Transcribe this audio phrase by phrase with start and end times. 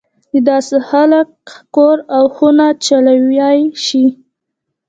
[0.33, 1.29] دداسې خلک
[1.75, 4.05] کور او خونه چلولای شي.